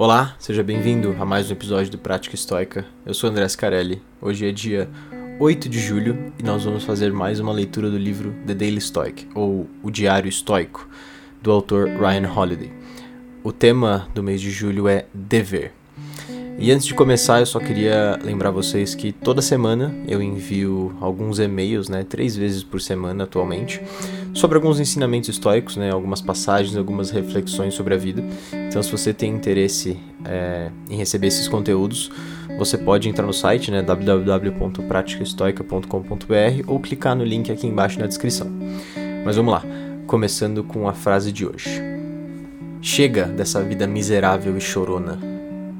Olá, 0.00 0.36
seja 0.38 0.62
bem-vindo 0.62 1.16
a 1.18 1.24
mais 1.24 1.50
um 1.50 1.54
episódio 1.54 1.90
do 1.90 1.98
Prática 1.98 2.36
Estoica. 2.36 2.86
Eu 3.04 3.12
sou 3.12 3.28
André 3.28 3.48
Scarelli. 3.48 4.00
Hoje 4.22 4.48
é 4.48 4.52
dia 4.52 4.88
8 5.40 5.68
de 5.68 5.80
julho 5.80 6.32
e 6.38 6.42
nós 6.44 6.64
vamos 6.64 6.84
fazer 6.84 7.12
mais 7.12 7.40
uma 7.40 7.52
leitura 7.52 7.90
do 7.90 7.98
livro 7.98 8.32
The 8.46 8.54
Daily 8.54 8.80
Stoic, 8.80 9.26
ou 9.34 9.68
O 9.82 9.90
Diário 9.90 10.28
Estoico, 10.28 10.88
do 11.42 11.50
autor 11.50 11.88
Ryan 11.88 12.32
Holiday. 12.32 12.70
O 13.42 13.50
tema 13.50 14.06
do 14.14 14.22
mês 14.22 14.40
de 14.40 14.52
julho 14.52 14.86
é 14.86 15.06
dever. 15.12 15.72
E 16.60 16.72
antes 16.72 16.88
de 16.88 16.92
começar, 16.92 17.38
eu 17.38 17.46
só 17.46 17.60
queria 17.60 18.18
lembrar 18.20 18.50
vocês 18.50 18.92
que 18.92 19.12
toda 19.12 19.40
semana 19.40 19.94
eu 20.08 20.20
envio 20.20 20.92
alguns 21.00 21.38
e-mails, 21.38 21.88
né, 21.88 22.02
três 22.02 22.34
vezes 22.34 22.64
por 22.64 22.80
semana 22.80 23.22
atualmente, 23.22 23.80
sobre 24.34 24.56
alguns 24.56 24.80
ensinamentos 24.80 25.28
estoicos, 25.28 25.76
né, 25.76 25.92
algumas 25.92 26.20
passagens, 26.20 26.76
algumas 26.76 27.12
reflexões 27.12 27.74
sobre 27.74 27.94
a 27.94 27.96
vida. 27.96 28.24
Então, 28.52 28.82
se 28.82 28.90
você 28.90 29.14
tem 29.14 29.32
interesse 29.32 30.00
é, 30.24 30.72
em 30.90 30.96
receber 30.96 31.28
esses 31.28 31.46
conteúdos, 31.46 32.10
você 32.58 32.76
pode 32.76 33.08
entrar 33.08 33.24
no 33.24 33.32
site, 33.32 33.70
né, 33.70 33.80
www.praticaestoica.com.br 33.80 36.64
ou 36.66 36.80
clicar 36.80 37.14
no 37.14 37.22
link 37.22 37.52
aqui 37.52 37.68
embaixo 37.68 38.00
na 38.00 38.08
descrição. 38.08 38.50
Mas 39.24 39.36
vamos 39.36 39.52
lá, 39.52 39.62
começando 40.08 40.64
com 40.64 40.88
a 40.88 40.92
frase 40.92 41.30
de 41.30 41.46
hoje. 41.46 41.80
Chega 42.82 43.26
dessa 43.26 43.62
vida 43.62 43.86
miserável 43.86 44.56
e 44.56 44.60
chorona 44.60 45.37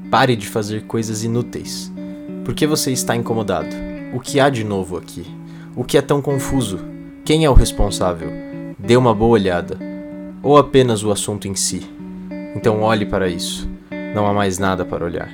Pare 0.09 0.35
de 0.35 0.47
fazer 0.47 0.85
coisas 0.85 1.23
inúteis. 1.23 1.91
Por 2.43 2.55
que 2.55 2.65
você 2.65 2.91
está 2.91 3.15
incomodado? 3.15 3.75
O 4.11 4.19
que 4.19 4.39
há 4.39 4.49
de 4.49 4.63
novo 4.63 4.97
aqui? 4.97 5.23
O 5.75 5.83
que 5.83 5.99
é 5.99 6.01
tão 6.01 6.19
confuso? 6.19 6.79
Quem 7.23 7.45
é 7.45 7.49
o 7.49 7.53
responsável? 7.53 8.31
Dê 8.79 8.97
uma 8.97 9.13
boa 9.13 9.33
olhada. 9.33 9.77
Ou 10.41 10.57
apenas 10.57 11.03
o 11.03 11.11
assunto 11.11 11.47
em 11.47 11.53
si? 11.53 11.87
Então 12.55 12.81
olhe 12.81 13.05
para 13.05 13.27
isso. 13.27 13.69
Não 14.15 14.25
há 14.25 14.33
mais 14.33 14.57
nada 14.57 14.83
para 14.83 15.05
olhar. 15.05 15.29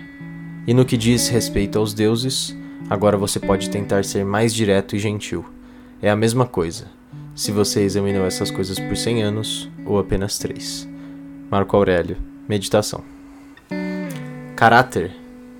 E 0.67 0.73
no 0.73 0.83
que 0.83 0.97
diz 0.97 1.29
respeito 1.29 1.79
aos 1.79 1.93
deuses, 1.93 2.53
agora 2.89 3.17
você 3.17 3.39
pode 3.39 3.69
tentar 3.69 4.03
ser 4.03 4.25
mais 4.25 4.53
direto 4.53 4.93
e 4.93 4.99
gentil. 4.99 5.45
É 6.01 6.09
a 6.09 6.17
mesma 6.17 6.45
coisa, 6.45 6.87
se 7.33 7.49
você 7.49 7.79
examinou 7.81 8.25
essas 8.25 8.51
coisas 8.51 8.77
por 8.77 8.97
100 8.97 9.23
anos 9.23 9.69
ou 9.85 9.97
apenas 9.99 10.37
3. 10.37 10.85
Marco 11.49 11.77
Aurélio, 11.77 12.17
Meditação. 12.49 13.14
Caráter, 14.55 15.11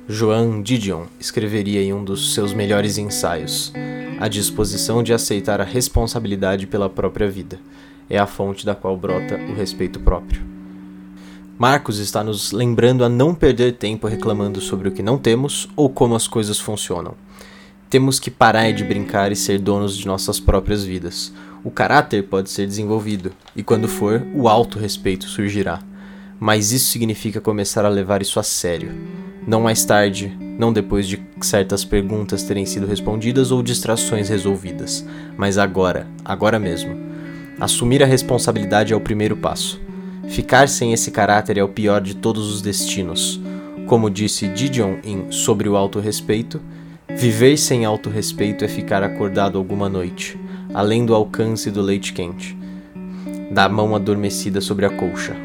Joan 0.08 0.62
Didion 0.62 1.08
escreveria 1.20 1.84
em 1.84 1.92
um 1.92 2.02
dos 2.02 2.34
seus 2.34 2.54
melhores 2.54 2.98
ensaios: 2.98 3.74
A 4.22 4.30
disposição 4.30 5.04
de 5.04 5.12
aceitar 5.12 5.60
a 5.60 5.66
responsabilidade 5.66 6.66
pela 6.66 6.90
própria 6.90 7.30
vida 7.30 7.60
é 8.10 8.18
a 8.18 8.26
fonte 8.26 8.66
da 8.66 8.74
qual 8.74 8.96
brota 8.96 9.36
o 9.36 9.54
respeito 9.54 10.00
próprio. 10.00 10.42
Marcos 11.60 12.00
está 12.00 12.24
nos 12.24 12.54
lembrando 12.54 13.04
a 13.04 13.10
não 13.10 13.36
perder 13.36 13.74
tempo 13.74 14.08
reclamando 14.08 14.62
sobre 14.62 14.88
o 14.88 14.92
que 14.94 15.04
não 15.04 15.18
temos 15.18 15.68
ou 15.76 15.90
como 15.90 16.16
as 16.16 16.26
coisas 16.26 16.58
funcionam. 16.58 17.16
Temos 17.90 18.18
que 18.18 18.32
parar 18.32 18.72
de 18.72 18.86
brincar 18.86 19.30
e 19.30 19.36
ser 19.36 19.60
donos 19.60 19.98
de 19.98 20.08
nossas 20.08 20.40
próprias 20.40 20.86
vidas. 20.86 21.34
O 21.66 21.70
caráter 21.70 22.24
pode 22.24 22.50
ser 22.50 22.66
desenvolvido, 22.66 23.34
e 23.54 23.62
quando 23.62 23.90
for, 23.90 24.26
o 24.34 24.48
auto-respeito 24.48 25.28
surgirá 25.28 25.82
mas 26.40 26.72
isso 26.72 26.92
significa 26.92 27.40
começar 27.40 27.86
a 27.86 27.90
levar 27.90 28.22
isso 28.22 28.40
a 28.40 28.44
sério. 28.44 28.92
Não 29.48 29.62
mais 29.62 29.86
tarde, 29.86 30.36
não 30.58 30.74
depois 30.74 31.08
de 31.08 31.22
certas 31.42 31.86
perguntas 31.86 32.44
terem 32.44 32.66
sido 32.66 32.88
respondidas 32.88 33.52
ou 33.52 33.62
distrações 33.62 34.28
resolvidas, 34.28 35.06
mas 35.38 35.58
agora, 35.58 36.08
agora 36.24 36.60
mesmo. 36.60 36.98
Assumir 37.60 38.04
a 38.04 38.08
responsabilidade 38.08 38.92
é 38.92 38.96
o 38.96 39.02
primeiro 39.02 39.38
passo. 39.38 39.80
Ficar 40.28 40.68
sem 40.68 40.92
esse 40.92 41.12
caráter 41.12 41.58
é 41.58 41.64
o 41.64 41.70
pior 41.70 42.02
de 42.02 42.16
todos 42.16 42.52
os 42.52 42.62
destinos. 42.62 43.40
Como 43.86 44.10
disse 44.10 44.48
Didion 44.48 44.96
em 45.04 45.32
Sobre 45.32 45.70
o 45.70 45.76
Autorrespeito, 45.76 46.60
viver 47.08 47.56
sem 47.56 47.86
autorrespeito 47.86 48.66
é 48.66 48.68
ficar 48.68 49.04
acordado 49.04 49.60
alguma 49.60 49.88
noite, 49.88 50.38
além 50.74 51.06
do 51.06 51.14
alcance 51.14 51.70
do 51.70 51.82
leite 51.82 52.12
quente, 52.12 52.58
da 53.52 53.70
mão 53.70 53.96
adormecida 53.96 54.60
sobre 54.60 54.88
a 54.88 54.90
colcha 54.90 55.36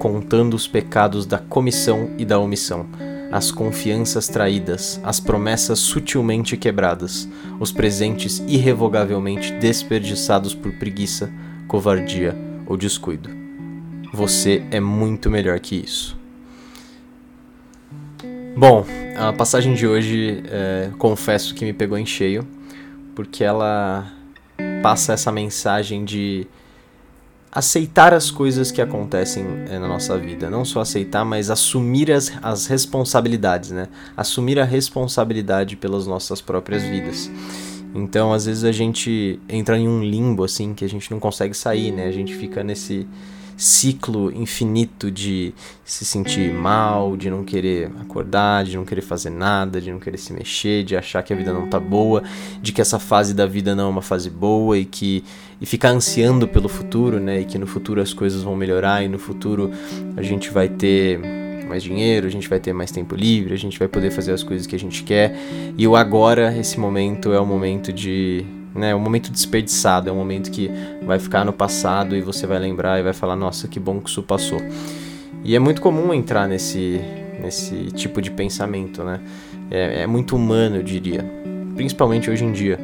contando 0.00 0.54
os 0.54 0.66
pecados 0.66 1.26
da 1.26 1.36
comissão 1.36 2.10
e 2.16 2.24
da 2.24 2.38
omissão, 2.38 2.86
as 3.30 3.52
confianças 3.52 4.28
traídas, 4.28 4.98
as 5.04 5.20
promessas 5.20 5.78
sutilmente 5.78 6.56
quebradas, 6.56 7.28
os 7.60 7.70
presentes 7.70 8.38
irrevogavelmente 8.48 9.52
desperdiçados 9.52 10.54
por 10.54 10.72
preguiça, 10.72 11.30
covardia 11.68 12.34
ou 12.66 12.78
descuido. 12.78 13.28
Você 14.10 14.64
é 14.70 14.80
muito 14.80 15.30
melhor 15.30 15.60
que 15.60 15.76
isso. 15.76 16.18
Bom, 18.56 18.86
a 19.18 19.34
passagem 19.34 19.74
de 19.74 19.86
hoje, 19.86 20.42
é, 20.46 20.90
confesso 20.98 21.54
que 21.54 21.62
me 21.62 21.74
pegou 21.74 21.98
em 21.98 22.06
cheio, 22.06 22.48
porque 23.14 23.44
ela 23.44 24.10
passa 24.82 25.12
essa 25.12 25.30
mensagem 25.30 26.06
de 26.06 26.46
aceitar 27.52 28.14
as 28.14 28.30
coisas 28.30 28.70
que 28.70 28.80
acontecem 28.80 29.44
é, 29.68 29.78
na 29.78 29.88
nossa 29.88 30.16
vida. 30.16 30.48
Não 30.48 30.64
só 30.64 30.80
aceitar, 30.80 31.24
mas 31.24 31.50
assumir 31.50 32.10
as, 32.12 32.32
as 32.42 32.66
responsabilidades, 32.66 33.70
né? 33.70 33.88
Assumir 34.16 34.58
a 34.58 34.64
responsabilidade 34.64 35.76
pelas 35.76 36.06
nossas 36.06 36.40
próprias 36.40 36.82
vidas. 36.82 37.30
Então, 37.94 38.32
às 38.32 38.46
vezes 38.46 38.62
a 38.62 38.70
gente 38.70 39.40
entra 39.48 39.76
em 39.76 39.88
um 39.88 40.02
limbo 40.02 40.44
assim 40.44 40.74
que 40.74 40.84
a 40.84 40.88
gente 40.88 41.10
não 41.10 41.18
consegue 41.18 41.54
sair, 41.54 41.90
né? 41.90 42.06
A 42.06 42.12
gente 42.12 42.34
fica 42.34 42.62
nesse 42.62 43.06
ciclo 43.60 44.32
infinito 44.32 45.10
de 45.10 45.52
se 45.84 46.02
sentir 46.02 46.50
mal, 46.50 47.14
de 47.14 47.28
não 47.28 47.44
querer 47.44 47.90
acordar, 48.00 48.64
de 48.64 48.74
não 48.74 48.86
querer 48.86 49.02
fazer 49.02 49.28
nada, 49.28 49.82
de 49.82 49.92
não 49.92 50.00
querer 50.00 50.16
se 50.16 50.32
mexer, 50.32 50.82
de 50.82 50.96
achar 50.96 51.22
que 51.22 51.30
a 51.30 51.36
vida 51.36 51.52
não 51.52 51.68
tá 51.68 51.78
boa, 51.78 52.22
de 52.62 52.72
que 52.72 52.80
essa 52.80 52.98
fase 52.98 53.34
da 53.34 53.44
vida 53.44 53.74
não 53.74 53.84
é 53.84 53.90
uma 53.90 54.00
fase 54.00 54.30
boa 54.30 54.78
e 54.78 54.86
que 54.86 55.22
e 55.60 55.66
ficar 55.66 55.90
ansiando 55.90 56.48
pelo 56.48 56.70
futuro, 56.70 57.20
né? 57.20 57.40
E 57.40 57.44
que 57.44 57.58
no 57.58 57.66
futuro 57.66 58.00
as 58.00 58.14
coisas 58.14 58.42
vão 58.42 58.56
melhorar 58.56 59.04
e 59.04 59.08
no 59.08 59.18
futuro 59.18 59.70
a 60.16 60.22
gente 60.22 60.48
vai 60.48 60.66
ter 60.66 61.20
mais 61.68 61.82
dinheiro, 61.82 62.26
a 62.26 62.30
gente 62.30 62.48
vai 62.48 62.58
ter 62.58 62.72
mais 62.72 62.90
tempo 62.90 63.14
livre, 63.14 63.52
a 63.52 63.58
gente 63.58 63.78
vai 63.78 63.88
poder 63.88 64.10
fazer 64.10 64.32
as 64.32 64.42
coisas 64.42 64.66
que 64.66 64.74
a 64.74 64.78
gente 64.78 65.02
quer. 65.02 65.36
E 65.76 65.86
o 65.86 65.94
agora, 65.96 66.56
esse 66.56 66.80
momento 66.80 67.30
é 67.30 67.38
o 67.38 67.44
momento 67.44 67.92
de 67.92 68.42
né? 68.74 68.90
É 68.90 68.94
um 68.94 69.00
momento 69.00 69.30
desperdiçado, 69.30 70.08
é 70.08 70.12
um 70.12 70.16
momento 70.16 70.50
que 70.50 70.70
vai 71.02 71.18
ficar 71.18 71.44
no 71.44 71.52
passado 71.52 72.16
e 72.16 72.20
você 72.20 72.46
vai 72.46 72.58
lembrar 72.58 72.98
e 72.98 73.02
vai 73.02 73.12
falar, 73.12 73.36
nossa, 73.36 73.68
que 73.68 73.80
bom 73.80 74.00
que 74.00 74.10
isso 74.10 74.22
passou. 74.22 74.60
E 75.44 75.56
é 75.56 75.58
muito 75.58 75.80
comum 75.80 76.12
entrar 76.12 76.46
nesse, 76.46 77.00
nesse 77.42 77.86
tipo 77.92 78.20
de 78.20 78.30
pensamento, 78.30 79.02
né? 79.02 79.20
É, 79.70 80.02
é 80.02 80.06
muito 80.06 80.36
humano, 80.36 80.76
eu 80.76 80.82
diria, 80.82 81.24
principalmente 81.74 82.30
hoje 82.30 82.44
em 82.44 82.52
dia. 82.52 82.78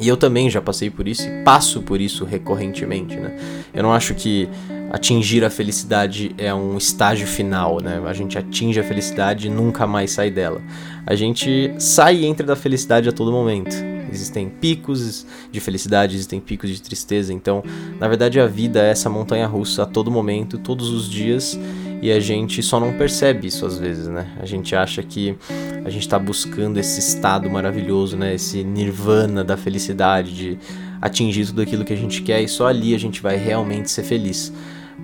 E 0.00 0.06
eu 0.06 0.16
também 0.16 0.48
já 0.48 0.60
passei 0.60 0.90
por 0.90 1.08
isso 1.08 1.28
e 1.28 1.42
passo 1.42 1.82
por 1.82 2.00
isso 2.00 2.24
recorrentemente, 2.24 3.16
né? 3.16 3.36
Eu 3.74 3.82
não 3.82 3.92
acho 3.92 4.14
que 4.14 4.48
atingir 4.90 5.44
a 5.44 5.50
felicidade 5.50 6.34
é 6.38 6.54
um 6.54 6.78
estágio 6.78 7.26
final, 7.26 7.80
né? 7.80 8.00
A 8.06 8.12
gente 8.12 8.38
atinge 8.38 8.78
a 8.78 8.84
felicidade 8.84 9.48
e 9.48 9.50
nunca 9.50 9.86
mais 9.86 10.12
sai 10.12 10.30
dela. 10.30 10.60
A 11.04 11.14
gente 11.14 11.74
sai 11.78 12.18
e 12.18 12.26
entra 12.26 12.46
da 12.46 12.54
felicidade 12.54 13.08
a 13.08 13.12
todo 13.12 13.32
momento. 13.32 13.76
Existem 14.12 14.48
picos 14.48 15.26
de 15.50 15.60
felicidade, 15.60 16.14
existem 16.14 16.40
picos 16.40 16.70
de 16.70 16.80
tristeza. 16.80 17.32
Então, 17.32 17.62
na 17.98 18.08
verdade, 18.08 18.40
a 18.40 18.46
vida 18.46 18.80
é 18.82 18.90
essa 18.90 19.08
montanha 19.08 19.46
russa 19.46 19.82
a 19.82 19.86
todo 19.86 20.10
momento, 20.10 20.58
todos 20.58 20.90
os 20.90 21.08
dias, 21.08 21.58
e 22.00 22.12
a 22.12 22.20
gente 22.20 22.62
só 22.62 22.78
não 22.78 22.92
percebe 22.92 23.48
isso 23.48 23.66
às 23.66 23.78
vezes, 23.78 24.06
né? 24.06 24.32
A 24.40 24.46
gente 24.46 24.74
acha 24.76 25.02
que 25.02 25.36
a 25.84 25.90
gente 25.90 26.02
está 26.02 26.18
buscando 26.18 26.78
esse 26.78 27.00
estado 27.00 27.50
maravilhoso, 27.50 28.16
né? 28.16 28.34
Esse 28.34 28.62
nirvana 28.62 29.42
da 29.42 29.56
felicidade, 29.56 30.34
de 30.34 30.58
atingir 31.00 31.46
tudo 31.46 31.62
aquilo 31.62 31.84
que 31.84 31.92
a 31.92 31.96
gente 31.96 32.22
quer 32.22 32.40
e 32.40 32.48
só 32.48 32.66
ali 32.66 32.94
a 32.94 32.98
gente 32.98 33.20
vai 33.20 33.36
realmente 33.36 33.90
ser 33.90 34.02
feliz. 34.02 34.52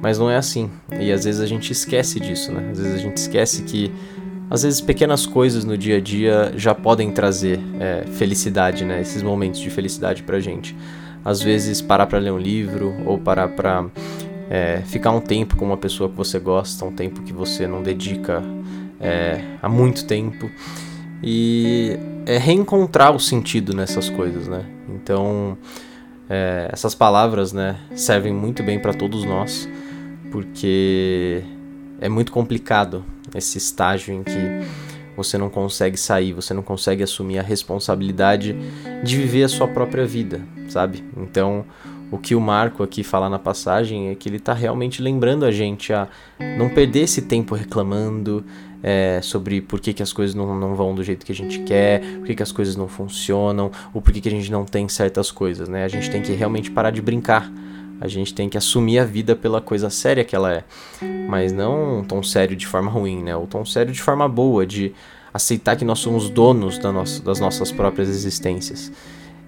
Mas 0.01 0.19
não 0.19 0.31
é 0.31 0.37
assim. 0.37 0.71
E 1.01 1.11
às 1.11 1.25
vezes 1.25 1.41
a 1.41 1.47
gente 1.47 1.73
esquece 1.73 2.21
disso, 2.21 2.53
né? 2.53 2.69
Às 2.71 2.79
vezes 2.79 2.95
a 2.95 2.99
gente 2.99 3.17
esquece 3.17 3.63
que 3.63 3.91
às 4.51 4.63
vezes 4.63 4.81
pequenas 4.81 5.27
coisas 5.27 5.65
no 5.65 5.77
dia 5.77 5.97
a 5.97 6.01
dia 6.01 6.53
já 6.57 6.75
podem 6.75 7.11
trazer 7.11 7.59
é, 7.81 8.05
felicidade, 8.13 8.85
né? 8.85 9.01
Esses 9.01 9.23
momentos 9.23 9.61
de 9.61 9.71
felicidade 9.71 10.23
pra 10.23 10.39
gente. 10.41 10.77
Às 11.25 11.41
vezes 11.43 11.81
parar 11.81 12.07
para 12.07 12.19
ler 12.19 12.33
um 12.33 12.39
livro 12.39 12.95
ou 13.07 13.19
parar 13.19 13.49
para 13.49 13.87
é, 14.51 14.83
ficar 14.85 15.11
um 15.11 15.21
tempo 15.21 15.57
com 15.57 15.65
uma 15.65 15.77
pessoa 15.77 16.09
que 16.11 16.17
você 16.17 16.39
gosta, 16.39 16.85
um 16.85 16.93
tempo 16.93 17.23
que 17.23 17.33
você 17.33 17.67
não 17.67 17.83
dedica 17.83 18.43
é, 19.01 19.41
há 19.63 19.69
muito 19.69 20.07
tempo 20.07 20.51
e 21.23 21.99
é 22.27 22.37
reencontrar 22.37 23.15
o 23.15 23.19
sentido 23.19 23.75
nessas 23.75 24.11
coisas, 24.11 24.47
né? 24.47 24.67
Então 24.91 25.57
é, 26.29 26.69
essas 26.71 26.95
palavras, 26.95 27.53
né, 27.53 27.77
servem 27.95 28.33
muito 28.33 28.63
bem 28.63 28.79
para 28.79 28.93
todos 28.93 29.25
nós 29.25 29.69
porque 30.31 31.43
é 32.01 32.09
muito 32.09 32.33
complicado 32.33 33.05
esse 33.35 33.59
estágio 33.59 34.15
em 34.15 34.23
que 34.23 34.33
você 35.17 35.39
não 35.39 35.49
consegue 35.49 35.97
sair, 35.97 36.33
você 36.33 36.53
não 36.53 36.63
consegue 36.63 37.03
assumir 37.03 37.39
a 37.39 37.43
responsabilidade 37.43 38.57
de 39.03 39.17
viver 39.17 39.45
a 39.45 39.49
sua 39.49 39.69
própria 39.69 40.07
vida, 40.07 40.41
sabe? 40.69 41.05
Então, 41.17 41.65
o 42.11 42.19
que 42.19 42.35
o 42.35 42.41
Marco 42.41 42.83
aqui 42.83 43.03
fala 43.03 43.29
na 43.29 43.39
passagem 43.39 44.11
é 44.11 44.15
que 44.15 44.29
ele 44.29 44.37
está 44.37 44.53
realmente 44.53 45.01
lembrando 45.01 45.45
a 45.45 45.51
gente 45.51 45.93
a 45.93 46.09
não 46.59 46.69
perder 46.69 47.01
esse 47.01 47.23
tempo 47.23 47.55
reclamando 47.55 48.45
é, 48.83 49.21
sobre 49.23 49.61
por 49.61 49.81
que, 49.81 49.95
que 49.95 50.03
as 50.03 50.13
coisas 50.13 50.35
não, 50.35 50.59
não 50.59 50.75
vão 50.75 50.95
do 50.95 51.03
jeito 51.03 51.25
que 51.25 51.33
a 51.33 51.35
gente 51.35 51.61
quer, 51.61 52.01
por 52.19 52.27
que, 52.27 52.35
que 52.35 52.43
as 52.43 52.53
coisas 52.53 52.77
não 52.77 52.87
funcionam, 52.87 53.71
ou 53.95 54.03
por 54.03 54.13
que, 54.13 54.21
que 54.21 54.29
a 54.29 54.31
gente 54.31 54.53
não 54.53 54.65
tem 54.65 54.89
certas 54.89 55.31
coisas, 55.31 55.69
né? 55.69 55.85
A 55.85 55.89
gente 55.89 56.11
tem 56.11 56.21
que 56.21 56.33
realmente 56.33 56.71
parar 56.71 56.91
de 56.91 57.01
brincar. 57.01 57.51
A 58.01 58.09
gente 58.09 58.35
tem 58.35 58.49
que 58.49 58.59
assumir 58.59 58.99
a 58.99 59.05
vida 59.05 59.35
pela 59.37 59.61
coisa 59.61 59.89
séria 59.91 60.25
que 60.25 60.35
ela 60.35 60.53
é. 60.53 60.65
Mas 61.29 61.53
não 61.53 62.05
tom 62.07 62.23
sério 62.23 62.57
de 62.57 62.67
forma 62.67 62.91
ruim, 62.91 63.23
né? 63.23 63.37
O 63.37 63.47
tom 63.47 63.65
sério 63.65 63.93
de 63.93 64.03
forma 64.03 64.29
boa, 64.29 64.67
de 64.67 64.93
aceitar 65.33 65.77
que 65.77 65.85
nós 65.85 65.99
somos 65.99 66.29
donos 66.29 66.79
da 66.79 66.93
nossa, 66.93 67.23
das 67.23 67.41
nossas 67.41 67.73
próprias 67.73 68.09
existências 68.09 68.93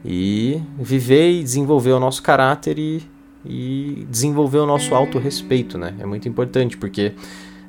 e 0.04 0.60
viver 0.78 1.32
e 1.32 1.42
desenvolver 1.42 1.92
o 1.92 2.00
nosso 2.00 2.22
caráter 2.22 2.78
e, 2.78 3.02
e 3.44 4.06
desenvolver 4.08 4.58
o 4.58 4.66
nosso 4.66 4.94
autorrespeito, 4.94 5.76
né? 5.76 5.94
É 5.98 6.06
muito 6.06 6.28
importante 6.28 6.76
porque 6.76 7.12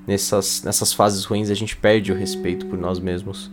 nessas, 0.06 0.64
nessas 0.64 0.94
fases 0.94 1.26
ruins 1.26 1.50
a 1.50 1.54
gente 1.56 1.76
perde 1.76 2.12
o 2.12 2.16
respeito 2.16 2.66
por 2.68 2.78
nós 2.78 3.00
mesmos 3.00 3.52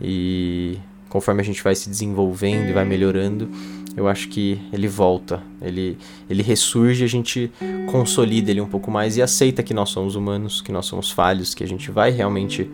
e 0.00 0.78
conforme 1.08 1.40
a 1.40 1.44
gente 1.44 1.62
vai 1.62 1.74
se 1.74 1.90
desenvolvendo 1.90 2.70
e 2.70 2.72
vai 2.72 2.84
melhorando, 2.84 3.48
eu 3.96 4.08
acho 4.08 4.28
que 4.28 4.60
ele 4.72 4.86
volta, 4.88 5.42
ele, 5.60 5.98
ele 6.28 6.42
ressurge, 6.42 7.04
a 7.04 7.08
gente 7.08 7.50
consolida 7.90 8.50
ele 8.50 8.60
um 8.60 8.68
pouco 8.68 8.90
mais 8.90 9.16
e 9.16 9.22
aceita 9.22 9.62
que 9.62 9.74
nós 9.74 9.90
somos 9.90 10.14
humanos, 10.14 10.60
que 10.60 10.70
nós 10.70 10.86
somos 10.86 11.10
falhos, 11.10 11.54
que 11.54 11.64
a 11.64 11.68
gente 11.68 11.90
vai 11.90 12.10
realmente 12.10 12.70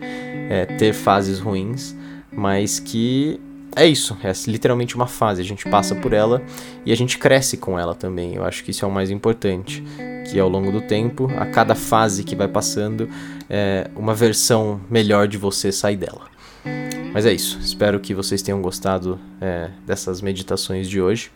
é, 0.49 0.65
ter 0.65 0.93
fases 0.93 1.39
ruins, 1.39 1.95
mas 2.31 2.79
que 2.79 3.39
é 3.75 3.85
isso, 3.85 4.17
é 4.23 4.31
literalmente 4.49 4.95
uma 4.95 5.07
fase, 5.07 5.41
a 5.41 5.45
gente 5.45 5.69
passa 5.69 5.93
por 5.93 6.13
ela 6.13 6.41
e 6.85 6.91
a 6.91 6.95
gente 6.95 7.17
cresce 7.17 7.57
com 7.57 7.77
ela 7.77 7.93
também. 7.93 8.35
Eu 8.35 8.43
acho 8.43 8.63
que 8.63 8.71
isso 8.71 8.83
é 8.83 8.87
o 8.87 8.91
mais 8.91 9.11
importante, 9.11 9.83
que 10.29 10.39
ao 10.39 10.49
longo 10.49 10.71
do 10.71 10.81
tempo, 10.81 11.29
a 11.37 11.45
cada 11.45 11.75
fase 11.75 12.23
que 12.23 12.35
vai 12.35 12.47
passando, 12.47 13.07
é, 13.49 13.89
uma 13.95 14.13
versão 14.13 14.81
melhor 14.89 15.27
de 15.27 15.37
você 15.37 15.71
sai 15.71 15.95
dela. 15.95 16.36
Mas 17.17 17.25
é 17.25 17.33
isso, 17.33 17.57
espero 17.59 17.99
que 17.99 18.13
vocês 18.13 18.43
tenham 18.43 18.61
gostado 18.61 19.19
é, 19.41 19.71
dessas 19.87 20.21
meditações 20.21 20.87
de 20.87 21.01
hoje 21.01 21.31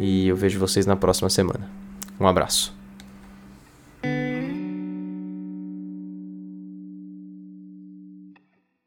e 0.00 0.28
eu 0.28 0.36
vejo 0.36 0.60
vocês 0.60 0.86
na 0.86 0.94
próxima 0.94 1.28
semana. 1.28 1.68
Um 2.20 2.28
abraço. 2.28 2.72